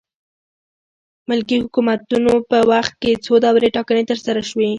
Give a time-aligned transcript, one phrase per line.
[1.29, 4.69] ملکي حکومتونو په وخت کې څو دورې ټاکنې ترسره شوې.